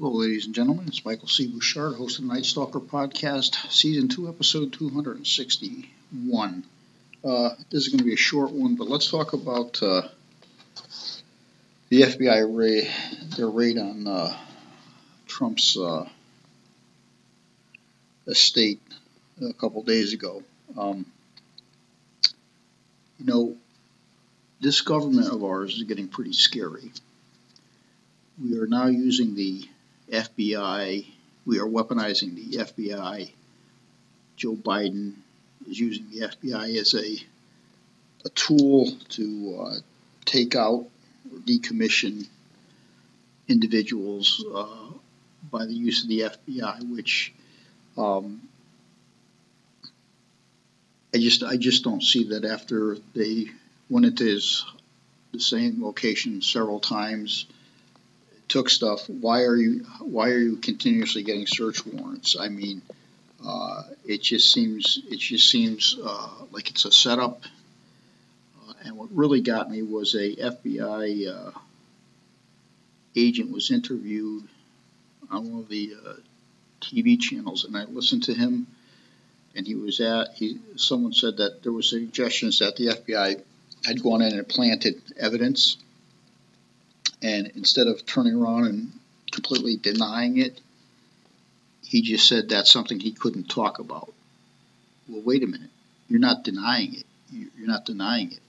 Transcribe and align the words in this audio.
Hello, 0.00 0.14
ladies 0.14 0.46
and 0.46 0.54
gentlemen. 0.54 0.86
It's 0.88 1.04
Michael 1.04 1.28
C. 1.28 1.46
Bouchard, 1.46 1.96
host 1.96 2.18
of 2.18 2.26
the 2.26 2.32
Night 2.32 2.46
Stalker 2.46 2.80
podcast, 2.80 3.70
season 3.70 4.08
two, 4.08 4.30
episode 4.30 4.72
261. 4.72 6.64
Uh, 7.22 7.50
this 7.70 7.82
is 7.82 7.88
going 7.88 7.98
to 7.98 8.04
be 8.04 8.14
a 8.14 8.16
short 8.16 8.50
one, 8.50 8.76
but 8.76 8.88
let's 8.88 9.10
talk 9.10 9.34
about 9.34 9.82
uh, 9.82 10.08
the 11.90 12.00
FBI 12.00 12.46
raid, 12.48 12.90
their 13.36 13.50
raid 13.50 13.76
on 13.76 14.06
uh, 14.06 14.34
Trump's 15.26 15.76
uh, 15.76 16.08
estate 18.26 18.80
a 19.46 19.52
couple 19.52 19.82
days 19.82 20.14
ago. 20.14 20.42
Um, 20.78 21.04
you 23.18 23.26
know, 23.26 23.54
this 24.62 24.80
government 24.80 25.30
of 25.30 25.44
ours 25.44 25.74
is 25.74 25.82
getting 25.82 26.08
pretty 26.08 26.32
scary. 26.32 26.90
We 28.42 28.58
are 28.58 28.66
now 28.66 28.86
using 28.86 29.34
the 29.34 29.68
FBI, 30.10 31.06
we 31.46 31.58
are 31.58 31.66
weaponizing 31.66 32.34
the 32.34 32.58
FBI. 32.58 33.30
Joe 34.36 34.54
Biden 34.54 35.14
is 35.68 35.78
using 35.78 36.06
the 36.10 36.28
FBI 36.28 36.76
as 36.76 36.94
a, 36.94 37.16
a 38.24 38.28
tool 38.30 38.90
to 39.10 39.60
uh, 39.60 39.74
take 40.24 40.54
out 40.56 40.86
or 41.32 41.38
decommission 41.38 42.26
individuals 43.48 44.44
uh, 44.54 44.66
by 45.50 45.66
the 45.66 45.74
use 45.74 46.02
of 46.02 46.08
the 46.08 46.20
FBI, 46.20 46.94
which 46.94 47.32
um, 47.96 48.42
I 51.14 51.18
just 51.18 51.42
I 51.42 51.56
just 51.56 51.82
don't 51.84 52.02
see 52.02 52.28
that 52.28 52.44
after 52.44 52.96
they 53.14 53.46
went 53.88 54.06
into 54.06 54.24
his 54.24 54.64
the 55.32 55.40
same 55.40 55.82
location 55.82 56.42
several 56.42 56.80
times 56.80 57.46
took 58.50 58.68
stuff. 58.68 59.08
Why 59.08 59.42
are 59.44 59.56
you 59.56 59.86
why 60.00 60.30
are 60.30 60.38
you 60.38 60.56
continuously 60.56 61.22
getting 61.22 61.46
search 61.46 61.86
warrants? 61.86 62.36
I 62.38 62.48
mean, 62.48 62.82
uh, 63.46 63.84
it 64.04 64.22
just 64.22 64.52
seems 64.52 65.00
it 65.08 65.18
just 65.18 65.48
seems 65.48 65.96
uh, 66.04 66.28
like 66.50 66.68
it's 66.68 66.84
a 66.84 66.92
setup. 66.92 67.44
Uh, 68.68 68.72
and 68.84 68.96
what 68.98 69.08
really 69.12 69.40
got 69.40 69.70
me 69.70 69.82
was 69.82 70.14
a 70.14 70.34
FBI 70.36 71.28
uh, 71.28 71.58
agent 73.16 73.52
was 73.52 73.70
interviewed 73.70 74.46
on 75.30 75.52
one 75.52 75.62
of 75.62 75.68
the 75.68 75.94
uh, 76.04 76.12
TV 76.80 77.18
channels, 77.18 77.64
and 77.64 77.76
I 77.76 77.84
listened 77.84 78.24
to 78.24 78.34
him. 78.34 78.66
And 79.54 79.66
he 79.66 79.74
was 79.74 80.00
at 80.00 80.34
he. 80.34 80.58
Someone 80.76 81.12
said 81.12 81.38
that 81.38 81.62
there 81.62 81.72
was 81.72 81.90
suggestions 81.90 82.58
that 82.60 82.76
the 82.76 82.88
FBI 82.88 83.42
had 83.84 84.02
gone 84.02 84.22
in 84.22 84.32
and 84.32 84.48
planted 84.48 85.02
evidence 85.16 85.76
and 87.22 87.48
instead 87.54 87.86
of 87.86 88.04
turning 88.06 88.34
around 88.34 88.66
and 88.66 88.92
completely 89.30 89.76
denying 89.76 90.38
it, 90.38 90.60
he 91.84 92.02
just 92.02 92.28
said 92.28 92.48
that's 92.48 92.70
something 92.70 93.00
he 93.00 93.12
couldn't 93.12 93.48
talk 93.48 93.78
about. 93.78 94.12
Well, 95.08 95.22
wait 95.24 95.42
a 95.42 95.46
minute. 95.46 95.70
You're 96.08 96.20
not 96.20 96.44
denying 96.44 96.94
it. 96.94 97.04
You're 97.32 97.68
not 97.68 97.84
denying 97.84 98.32
it. 98.32 98.40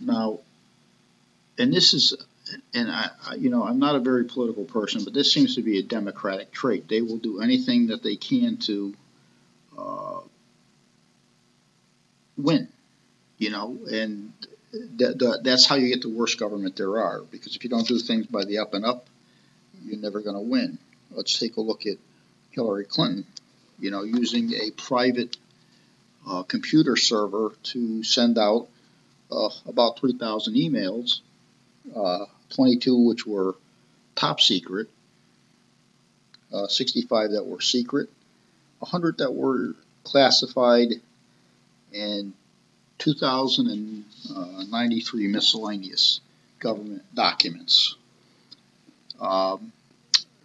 Now, 0.00 0.40
and 1.58 1.72
this 1.72 1.92
is, 1.94 2.14
and 2.72 2.90
I, 2.90 3.10
you 3.36 3.50
know, 3.50 3.64
I'm 3.64 3.78
not 3.78 3.96
a 3.96 4.00
very 4.00 4.24
political 4.24 4.64
person, 4.64 5.04
but 5.04 5.12
this 5.12 5.32
seems 5.32 5.56
to 5.56 5.62
be 5.62 5.78
a 5.78 5.82
Democratic 5.82 6.52
trait. 6.52 6.88
They 6.88 7.02
will 7.02 7.18
do 7.18 7.40
anything 7.40 7.88
that 7.88 8.02
they 8.02 8.16
can 8.16 8.58
to 8.58 8.94
uh, 9.76 10.20
win, 12.36 12.68
you 13.38 13.50
know, 13.50 13.76
and 13.90 14.32
that, 14.72 15.40
that's 15.44 15.66
how 15.66 15.76
you 15.76 15.88
get 15.88 16.02
the 16.02 16.08
worst 16.08 16.38
government 16.38 16.76
there 16.76 16.98
are. 16.98 17.22
Because 17.30 17.56
if 17.56 17.64
you 17.64 17.70
don't 17.70 17.86
do 17.86 17.98
things 17.98 18.26
by 18.26 18.44
the 18.44 18.58
up 18.58 18.74
and 18.74 18.84
up, 18.84 19.06
you're 19.84 19.98
never 19.98 20.20
going 20.20 20.36
to 20.36 20.40
win. 20.40 20.78
Let's 21.10 21.38
take 21.38 21.56
a 21.56 21.60
look 21.60 21.86
at 21.86 21.96
Hillary 22.50 22.84
Clinton. 22.84 23.24
You 23.78 23.90
know, 23.90 24.02
using 24.02 24.52
a 24.54 24.70
private 24.72 25.36
uh, 26.28 26.42
computer 26.42 26.96
server 26.96 27.52
to 27.62 28.02
send 28.02 28.38
out 28.38 28.68
uh, 29.30 29.50
about 29.66 30.00
3,000 30.00 30.54
emails, 30.54 31.20
uh, 31.94 32.26
22 32.50 33.06
which 33.06 33.26
were 33.26 33.54
top 34.14 34.40
secret, 34.40 34.88
uh, 36.52 36.66
65 36.66 37.32
that 37.32 37.46
were 37.46 37.60
secret, 37.60 38.08
100 38.80 39.18
that 39.18 39.32
were 39.32 39.74
classified, 40.02 40.88
and 41.94 42.32
2,093 42.98 45.28
miscellaneous 45.28 46.20
government 46.58 47.02
documents. 47.14 47.94
Um, 49.20 49.72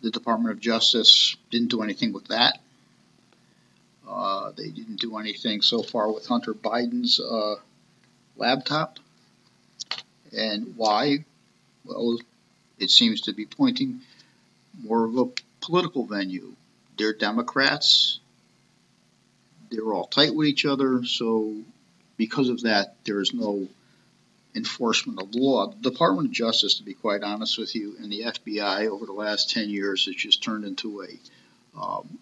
the 0.02 0.12
Department 0.12 0.52
of 0.52 0.60
Justice 0.60 1.36
didn't 1.50 1.70
do 1.70 1.82
anything 1.82 2.14
with 2.14 2.28
that. 2.28 2.60
Uh, 4.08 4.52
they 4.56 4.70
didn't 4.70 5.00
do 5.00 5.18
anything 5.18 5.62
so 5.62 5.82
far 5.82 6.12
with 6.12 6.28
Hunter 6.28 6.54
Biden's 6.54 7.20
uh, 7.20 7.56
laptop. 8.36 9.00
And 10.36 10.76
why? 10.76 11.26
Well, 11.86 12.18
it 12.80 12.90
seems 12.90 13.22
to 13.22 13.34
be 13.34 13.46
pointing 13.46 14.02
more 14.82 15.06
of 15.06 15.18
a 15.18 15.26
political 15.62 16.06
venue. 16.06 16.54
They're 16.98 17.14
Democrats. 17.14 18.20
They're 19.72 19.94
all 19.94 20.08
tight 20.08 20.36
with 20.36 20.48
each 20.48 20.66
other, 20.66 21.06
so 21.06 21.56
because 22.18 22.50
of 22.50 22.62
that, 22.62 22.96
there 23.06 23.20
is 23.20 23.34
no 23.34 23.68
enforcement 24.56 25.22
of 25.22 25.32
the 25.32 25.40
law. 25.40 25.68
The 25.68 25.90
Department 25.90 26.28
of 26.28 26.34
Justice, 26.34 26.76
to 26.76 26.84
be 26.84 26.94
quite 26.94 27.24
honest 27.24 27.58
with 27.58 27.76
you, 27.76 27.96
and 28.00 28.12
the 28.12 28.22
FBI 28.22 28.88
over 28.88 29.06
the 29.06 29.14
last 29.14 29.50
10 29.50 29.70
years 29.70 30.06
has 30.06 30.16
just 30.16 30.44
turned 30.44 30.64
into 30.64 31.02
a 31.02 31.80
um, 31.80 32.20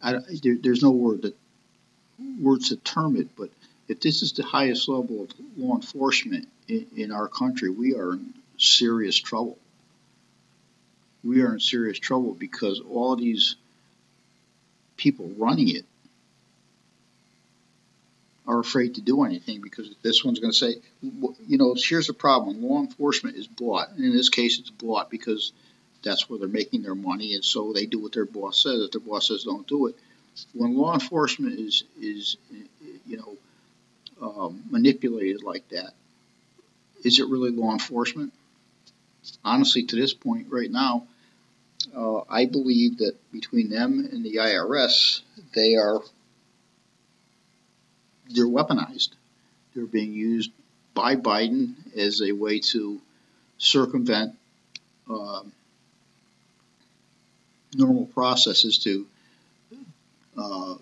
I, 0.00 0.18
there, 0.42 0.56
there's 0.60 0.82
no 0.82 0.90
word 0.90 1.22
that 1.22 1.36
words 2.40 2.68
to 2.68 2.76
term 2.76 3.16
it, 3.16 3.28
but 3.36 3.50
if 3.88 4.00
this 4.00 4.22
is 4.22 4.32
the 4.32 4.44
highest 4.44 4.88
level 4.88 5.22
of 5.22 5.30
law 5.56 5.74
enforcement 5.74 6.48
in, 6.68 6.86
in 6.96 7.12
our 7.12 7.28
country, 7.28 7.70
we 7.70 7.94
are 7.94 8.12
in 8.12 8.34
serious 8.58 9.16
trouble. 9.16 9.58
We 11.24 11.42
are 11.42 11.54
in 11.54 11.60
serious 11.60 11.98
trouble 11.98 12.34
because 12.34 12.80
all 12.80 13.16
these 13.16 13.56
people 14.98 15.32
running 15.38 15.74
it 15.74 15.86
are 18.46 18.58
afraid 18.58 18.94
to 18.96 19.00
do 19.00 19.24
anything 19.24 19.60
because 19.60 19.90
this 20.02 20.24
one's 20.24 20.40
going 20.40 20.52
to 20.52 20.56
say, 20.56 20.76
you 21.02 21.58
know, 21.58 21.74
here's 21.76 22.06
the 22.06 22.14
problem. 22.14 22.62
Law 22.62 22.80
enforcement 22.80 23.36
is 23.36 23.46
bought. 23.46 23.90
And 23.90 24.04
in 24.04 24.12
this 24.12 24.28
case, 24.28 24.58
it's 24.58 24.70
bought 24.70 25.10
because 25.10 25.52
that's 26.02 26.28
where 26.28 26.38
they're 26.38 26.48
making 26.48 26.82
their 26.82 26.94
money, 26.94 27.34
and 27.34 27.44
so 27.44 27.72
they 27.72 27.86
do 27.86 27.98
what 27.98 28.12
their 28.12 28.24
boss 28.24 28.62
says. 28.62 28.80
If 28.80 28.92
their 28.92 29.00
boss 29.00 29.28
says 29.28 29.44
don't 29.44 29.66
do 29.66 29.86
it, 29.88 29.96
when 30.54 30.76
law 30.76 30.94
enforcement 30.94 31.58
is 31.58 31.84
is 32.00 32.36
you 33.06 33.16
know 33.16 33.36
um, 34.22 34.62
manipulated 34.70 35.42
like 35.42 35.68
that, 35.70 35.92
is 37.04 37.18
it 37.18 37.28
really 37.28 37.50
law 37.50 37.72
enforcement? 37.72 38.32
Honestly, 39.44 39.84
to 39.84 39.96
this 39.96 40.14
point 40.14 40.46
right 40.50 40.70
now, 40.70 41.06
uh, 41.96 42.20
I 42.28 42.46
believe 42.46 42.98
that 42.98 43.16
between 43.32 43.70
them 43.70 44.08
and 44.10 44.24
the 44.24 44.36
IRS, 44.36 45.22
they 45.54 45.74
are 45.74 46.00
they're 48.30 48.46
weaponized. 48.46 49.10
They're 49.74 49.86
being 49.86 50.12
used 50.12 50.50
by 50.94 51.16
Biden 51.16 51.74
as 51.96 52.20
a 52.20 52.32
way 52.32 52.60
to 52.60 53.00
circumvent 53.56 54.34
uh, 55.10 55.42
normal 57.74 58.06
processes 58.06 58.78
to 58.78 59.06
uh, 60.36 60.74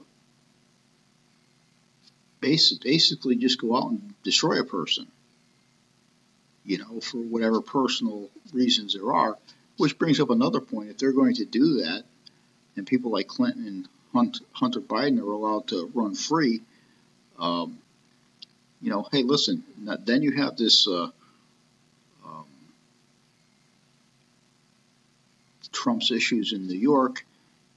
basically 2.40 3.36
just 3.36 3.60
go 3.60 3.76
out 3.76 3.90
and 3.90 4.14
destroy 4.22 4.60
a 4.60 4.64
person, 4.64 5.06
you 6.64 6.78
know, 6.78 7.00
for 7.00 7.18
whatever 7.18 7.60
personal 7.60 8.28
reasons 8.52 8.94
there 8.94 9.12
are. 9.12 9.36
Which 9.76 9.98
brings 9.98 10.20
up 10.20 10.30
another 10.30 10.60
point. 10.60 10.90
If 10.90 10.98
they're 10.98 11.12
going 11.12 11.34
to 11.34 11.44
do 11.44 11.82
that, 11.82 12.04
and 12.76 12.86
people 12.86 13.10
like 13.10 13.26
Clinton 13.26 13.66
and 13.66 13.88
Hunt, 14.12 14.40
Hunter 14.52 14.80
Biden 14.80 15.18
are 15.18 15.32
allowed 15.32 15.68
to 15.68 15.90
run 15.94 16.14
free, 16.14 16.62
um, 17.38 17.78
you 18.80 18.90
know, 18.90 19.06
hey, 19.10 19.22
listen, 19.22 19.64
then 20.04 20.22
you 20.22 20.32
have 20.32 20.56
this 20.56 20.86
uh, 20.86 21.10
um, 22.24 22.46
Trump's 25.72 26.10
issues 26.10 26.52
in 26.52 26.66
New 26.66 26.78
York, 26.78 27.24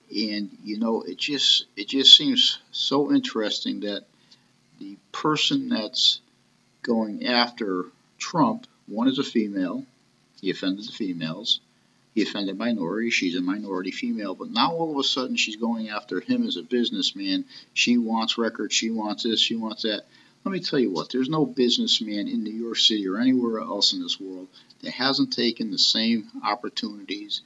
and 0.10 0.50
you 0.64 0.78
know, 0.78 1.02
it 1.04 1.18
just 1.18 1.66
it 1.76 1.88
just 1.88 2.16
seems 2.16 2.60
so 2.72 3.12
interesting 3.12 3.82
that 3.82 4.04
the 4.80 4.98
person 5.12 5.70
that's 5.70 6.22
going 6.82 7.26
after 7.26 7.86
Trump, 8.18 8.68
one 8.88 9.08
is 9.08 9.20
a 9.20 9.24
female, 9.24 9.86
he 10.42 10.50
offended 10.50 10.86
the 10.88 10.92
females, 10.92 11.60
he 12.20 12.24
offended 12.24 12.58
minorities. 12.58 13.14
She's 13.14 13.36
a 13.36 13.42
minority 13.42 13.92
female, 13.92 14.36
but 14.36 14.52
now 14.52 14.74
all 14.74 14.92
of 14.92 14.98
a 14.98 15.04
sudden 15.04 15.38
she's 15.38 15.56
going 15.56 15.90
after 15.90 16.20
him 16.20 16.46
as 16.46 16.58
a 16.58 16.64
businessman. 16.64 17.46
She 17.74 17.98
wants 17.98 18.38
records. 18.38 18.74
She 18.74 18.90
wants 18.90 19.24
this. 19.24 19.40
She 19.40 19.56
wants 19.56 19.84
that. 19.84 20.04
let 20.44 20.52
me 20.52 20.60
tell 20.60 20.80
you 20.80 20.92
what, 20.92 21.10
there's 21.12 21.30
no 21.30 21.46
businessman 21.46 22.28
in 22.28 22.44
New 22.44 22.54
York 22.54 22.78
City 22.78 23.08
or 23.08 23.18
anywhere 23.18 23.62
else 23.62 23.94
in 23.94 24.02
this 24.02 24.20
world 24.20 24.50
that 24.82 24.92
hasn't 24.92 25.32
taken 25.32 25.72
the 25.72 25.78
same 25.78 26.30
opportunities 26.44 27.42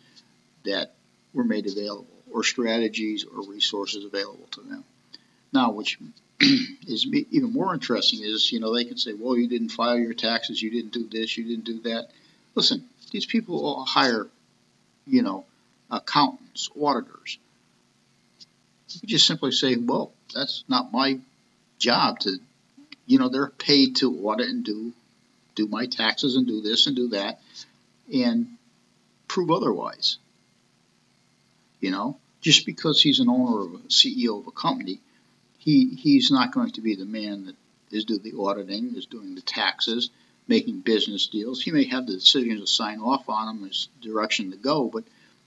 that 0.66 0.96
were 1.34 1.44
made 1.44 1.68
available, 1.68 2.08
or 2.32 2.44
strategies 2.44 3.26
or 3.26 3.48
resources 3.48 4.06
available 4.06 4.48
to 4.52 4.62
them. 4.62 4.84
Now, 5.52 5.72
which 5.72 6.00
is 6.40 7.06
even 7.06 7.54
more 7.54 7.76
interesting 7.76 8.24
is, 8.24 8.52
you 8.52 8.60
know, 8.60 8.74
they 8.74 8.86
can 8.86 8.98
say, 8.98 9.14
well, 9.14 9.38
you 9.38 9.48
didn't 9.48 9.70
file 9.70 10.00
your 10.00 10.14
taxes, 10.16 10.62
you 10.62 10.72
didn't 10.72 10.94
do 10.94 11.08
this, 11.08 11.38
you 11.38 11.44
didn't 11.44 11.66
do 11.66 11.82
that. 11.82 12.08
Listen, 12.56 12.86
these 13.12 13.26
people 13.28 13.64
all 13.64 13.86
hire, 13.86 14.28
you 15.06 15.22
know, 15.22 15.46
accountants, 15.92 16.70
auditors. 16.80 17.38
You 19.02 19.08
just 19.08 19.28
simply 19.28 19.52
say, 19.52 19.76
well, 19.76 20.12
that's 20.34 20.64
not 20.68 20.92
my 20.92 21.20
job 21.80 22.20
to, 22.20 22.38
you 23.06 23.20
know, 23.20 23.30
they're 23.30 23.50
paid 23.50 23.98
to 23.98 24.16
audit 24.26 24.50
and 24.50 24.64
do 24.64 24.94
do 25.56 25.68
my 25.68 25.86
taxes 25.86 26.36
and 26.36 26.48
do 26.48 26.62
this 26.62 26.88
and 26.88 26.96
do 26.96 27.10
that 27.10 27.40
and 28.12 28.48
prove 29.28 29.52
otherwise. 29.52 30.18
You 31.80 31.92
know, 31.92 32.18
just 32.42 32.66
because 32.66 33.02
he's 33.02 33.20
an 33.20 33.30
owner 33.30 33.62
of 33.62 33.74
a 33.74 33.78
CEO 33.88 34.40
of 34.40 34.48
a 34.48 34.52
company, 34.52 35.00
he 35.58 35.90
he's 35.96 36.32
not 36.32 36.54
going 36.54 36.72
to 36.72 36.82
be 36.82 36.96
the 36.96 37.06
man 37.06 37.46
that 37.46 37.56
is 37.92 38.06
doing 38.06 38.22
the 38.24 38.34
auditing, 38.40 38.94
is 38.96 39.06
doing 39.06 39.36
the 39.36 39.42
taxes, 39.42 40.10
making 40.48 40.82
business 40.82 41.28
deals. 41.28 41.62
He 41.62 41.72
may 41.72 41.86
have 41.86 42.06
the 42.06 42.14
decision 42.14 42.60
to 42.60 42.68
sign 42.68 43.00
off 43.00 43.30
on 43.30 43.48
them 43.48 43.70
as 43.70 43.88
direction 44.02 44.52
to 44.52 44.58
go, 44.58 44.90
but 44.92 45.04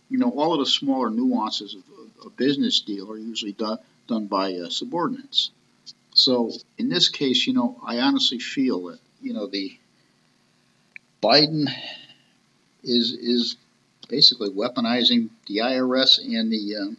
you 0.09 0.19
know 0.19 0.31
all 0.31 0.55
of 0.55 0.61
the 0.61 0.67
smaller 0.67 1.11
nuances 1.11 1.75
of 1.75 1.83
a, 2.25 2.31
business 2.31 2.81
deal 2.81 3.11
are 3.11 3.19
usually 3.19 3.53
done 3.53 3.79
done 4.09 4.27
by 4.27 4.55
uh, 4.55 4.69
subordinates. 4.69 5.51
So 6.15 6.51
in 6.77 6.89
this 6.89 7.09
case, 7.09 7.47
you 7.47 7.53
know, 7.53 7.81
I 7.85 8.01
honestly 8.01 8.39
feel 8.39 8.87
that 8.87 8.99
you 9.21 9.33
know 9.33 9.47
the 9.47 9.79
Biden 11.23 11.69
is 12.83 13.13
is 13.13 13.57
basically 14.09 14.51
weaponizing 14.51 15.31
the 15.47 15.59
IRS 15.59 16.19
and 16.19 16.53
the 16.53 16.77
um, 16.77 16.97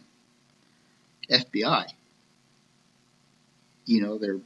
FBI. 1.30 1.86
You 3.86 4.02
know, 4.02 4.18
they're 4.18 4.40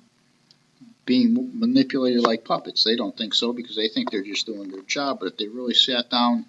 being 1.04 1.50
manipulated 1.58 2.22
like 2.22 2.44
puppets. 2.44 2.84
They 2.84 2.96
don't 2.96 3.16
think 3.16 3.34
so 3.34 3.52
because 3.52 3.76
they 3.76 3.88
think 3.88 4.10
they're 4.10 4.22
just 4.22 4.46
doing 4.46 4.70
their 4.70 4.82
job. 4.82 5.20
But 5.20 5.32
if 5.32 5.36
they 5.36 5.48
really 5.48 5.74
sat 5.74 6.10
down, 6.10 6.46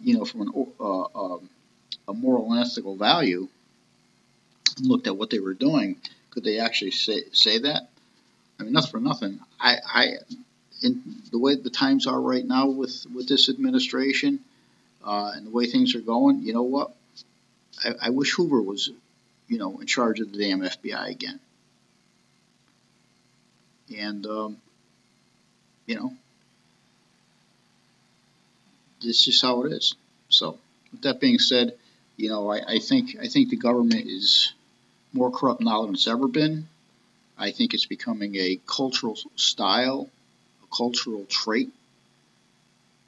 you 0.00 0.18
know, 0.18 0.24
from 0.24 0.42
an, 0.42 0.66
uh, 0.80 1.02
uh, 1.02 1.38
a 2.08 2.14
moral 2.14 2.52
and 2.52 2.64
ethical 2.64 2.96
value, 2.96 3.48
and 4.76 4.86
looked 4.86 5.06
at 5.06 5.16
what 5.16 5.30
they 5.30 5.40
were 5.40 5.54
doing, 5.54 5.96
could 6.30 6.44
they 6.44 6.58
actually 6.58 6.92
say 6.92 7.24
say 7.32 7.58
that? 7.58 7.88
I 8.58 8.64
mean, 8.64 8.72
nothing 8.72 8.90
for 8.90 9.00
nothing. 9.00 9.40
I, 9.60 9.76
I 9.86 10.14
in 10.82 11.02
the 11.30 11.38
way 11.38 11.54
the 11.54 11.70
times 11.70 12.06
are 12.06 12.20
right 12.20 12.44
now 12.44 12.66
with 12.66 13.06
with 13.14 13.28
this 13.28 13.48
administration 13.48 14.40
uh, 15.04 15.32
and 15.34 15.46
the 15.46 15.50
way 15.50 15.66
things 15.66 15.94
are 15.94 16.00
going, 16.00 16.42
you 16.42 16.52
know 16.52 16.62
what? 16.62 16.92
I, 17.84 17.94
I 18.02 18.10
wish 18.10 18.32
Hoover 18.34 18.60
was, 18.60 18.90
you 19.46 19.58
know, 19.58 19.78
in 19.78 19.86
charge 19.86 20.20
of 20.20 20.32
the 20.32 20.38
damn 20.38 20.60
FBI 20.60 21.10
again. 21.10 21.40
And 23.96 24.26
um, 24.26 24.56
you 25.86 25.96
know, 25.96 26.12
this 29.02 29.28
is 29.28 29.40
how 29.40 29.64
it 29.64 29.72
is. 29.72 29.94
So, 30.28 30.58
with 30.92 31.02
that 31.02 31.20
being 31.20 31.38
said, 31.38 31.74
you 32.16 32.28
know, 32.28 32.50
I, 32.50 32.74
I 32.74 32.78
think 32.78 33.16
I 33.20 33.28
think 33.28 33.48
the 33.48 33.56
government 33.56 34.06
is 34.06 34.52
more 35.12 35.30
corrupt 35.30 35.60
now 35.60 35.84
than 35.84 35.94
it's 35.94 36.06
ever 36.06 36.28
been. 36.28 36.68
I 37.38 37.52
think 37.52 37.72
it's 37.72 37.86
becoming 37.86 38.36
a 38.36 38.60
cultural 38.66 39.16
style 39.36 40.10
a 40.62 40.76
cultural 40.76 41.24
trait. 41.26 41.70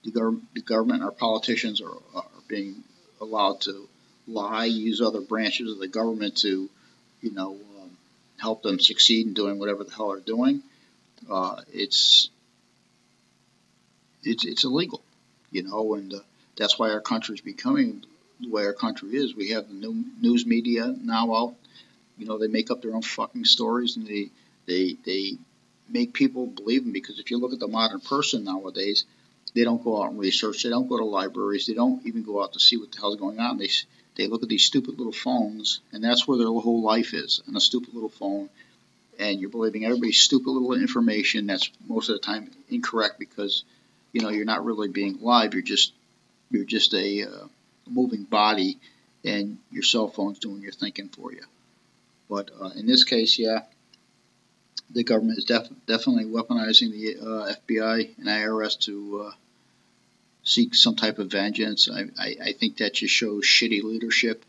The, 0.04 0.12
gov- 0.12 0.40
the 0.54 0.62
government, 0.62 1.02
our 1.02 1.10
politicians 1.10 1.80
are, 1.80 1.92
are 2.14 2.24
being 2.48 2.82
allowed 3.20 3.60
to 3.62 3.88
lie, 4.26 4.64
use 4.64 5.00
other 5.00 5.20
branches 5.20 5.70
of 5.72 5.78
the 5.78 5.88
government 5.88 6.38
to, 6.38 6.70
you 7.20 7.32
know, 7.32 7.58
um, 7.80 7.90
help 8.38 8.62
them 8.62 8.80
succeed 8.80 9.26
in 9.26 9.34
doing 9.34 9.58
whatever 9.58 9.84
the 9.84 9.92
hell 9.92 10.10
they're 10.10 10.20
doing. 10.20 10.62
Uh, 11.28 11.60
it's 11.72 12.30
it's 14.22 14.44
it's 14.44 14.64
illegal, 14.64 15.02
you 15.50 15.62
know, 15.62 15.94
and 15.94 16.14
uh, 16.14 16.20
that's 16.56 16.78
why 16.78 16.90
our 16.90 17.00
country 17.00 17.34
is 17.34 17.40
becoming 17.40 18.04
the 18.40 18.48
way 18.48 18.64
our 18.64 18.72
country 18.72 19.10
is. 19.10 19.34
We 19.34 19.50
have 19.50 19.68
the 19.68 19.74
new 19.74 20.04
news 20.20 20.46
media 20.46 20.94
now 21.00 21.34
out. 21.34 21.54
You 22.18 22.26
know, 22.26 22.38
they 22.38 22.48
make 22.48 22.70
up 22.70 22.82
their 22.82 22.94
own 22.94 23.02
fucking 23.02 23.44
stories 23.44 23.96
and 23.96 24.06
they 24.06 24.30
they 24.66 24.96
they 25.04 25.38
make 25.88 26.12
people 26.12 26.46
believe 26.46 26.84
them 26.84 26.92
because 26.92 27.18
if 27.18 27.30
you 27.30 27.38
look 27.38 27.52
at 27.52 27.58
the 27.58 27.68
modern 27.68 28.00
person 28.00 28.44
nowadays, 28.44 29.04
they 29.54 29.64
don't 29.64 29.82
go 29.82 30.02
out 30.02 30.10
and 30.10 30.18
research. 30.18 30.62
They 30.62 30.70
don't 30.70 30.88
go 30.88 30.98
to 30.98 31.04
libraries. 31.04 31.66
They 31.66 31.74
don't 31.74 32.06
even 32.06 32.22
go 32.22 32.42
out 32.42 32.52
to 32.52 32.60
see 32.60 32.76
what 32.76 32.92
the 32.92 32.98
hell's 32.98 33.16
going 33.16 33.40
on. 33.40 33.58
They 33.58 33.70
they 34.16 34.26
look 34.26 34.42
at 34.42 34.48
these 34.48 34.64
stupid 34.64 34.98
little 34.98 35.12
phones, 35.12 35.80
and 35.92 36.04
that's 36.04 36.26
where 36.26 36.38
their 36.38 36.48
whole 36.48 36.82
life 36.82 37.14
is, 37.14 37.40
on 37.48 37.56
a 37.56 37.60
stupid 37.60 37.94
little 37.94 38.08
phone. 38.08 38.50
And 39.20 39.40
you're 39.40 39.50
believing 39.50 39.84
everybody's 39.84 40.20
stupid 40.20 40.50
little 40.50 40.72
information 40.72 41.46
that's 41.46 41.70
most 41.86 42.08
of 42.08 42.14
the 42.16 42.20
time 42.20 42.50
incorrect 42.70 43.18
because 43.18 43.64
you 44.12 44.22
know 44.22 44.30
you're 44.30 44.44
not 44.44 44.64
really 44.64 44.88
being 44.88 45.18
live. 45.20 45.54
You're 45.54 45.62
just 45.62 45.92
you're 46.50 46.64
just 46.64 46.94
a 46.94 47.24
uh, 47.24 47.46
moving 47.88 48.24
body, 48.24 48.78
and 49.24 49.58
your 49.70 49.82
cell 49.82 50.08
phone's 50.08 50.38
doing 50.38 50.62
your 50.62 50.72
thinking 50.72 51.08
for 51.08 51.32
you. 51.32 51.42
But 52.28 52.50
uh, 52.60 52.70
in 52.76 52.86
this 52.86 53.04
case, 53.04 53.38
yeah, 53.38 53.60
the 54.90 55.04
government 55.04 55.38
is 55.38 55.44
def- 55.44 55.68
definitely 55.86 56.24
weaponizing 56.24 56.92
the 56.92 57.16
uh, 57.20 57.54
FBI 57.68 58.18
and 58.18 58.26
IRS 58.26 58.78
to 58.80 59.26
uh, 59.28 59.34
seek 60.42 60.74
some 60.74 60.96
type 60.96 61.18
of 61.18 61.30
vengeance. 61.30 61.88
I, 61.90 62.04
I, 62.18 62.36
I, 62.42 62.52
think 62.52 62.78
that 62.78 62.94
just 62.94 63.14
shows 63.14 63.44
shitty 63.44 63.82
leadership, 63.82 64.44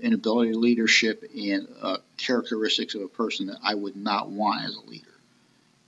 inability 0.00 0.52
to 0.52 0.58
leadership, 0.58 1.24
and 1.34 1.68
uh, 1.80 1.98
characteristics 2.16 2.94
of 2.94 3.02
a 3.02 3.08
person 3.08 3.46
that 3.46 3.58
I 3.62 3.74
would 3.74 3.96
not 3.96 4.30
want 4.30 4.64
as 4.64 4.76
a 4.76 4.90
leader. 4.90 5.06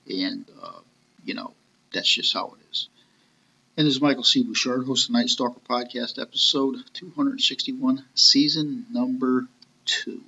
And, 0.08 0.46
uh, 0.62 0.80
you 1.24 1.34
know, 1.34 1.52
that's 1.92 2.12
just 2.12 2.32
how 2.32 2.54
it 2.58 2.66
is. 2.70 2.88
And 3.76 3.86
this 3.86 3.94
is 3.94 4.00
Michael 4.00 4.24
C. 4.24 4.42
Bouchard, 4.42 4.86
host 4.86 5.08
of 5.08 5.12
the 5.12 5.18
Night 5.20 5.28
Stalker 5.28 5.60
Podcast, 5.68 6.20
episode 6.20 6.76
261, 6.94 8.04
season 8.14 8.86
number 8.90 9.46
two. 9.84 10.22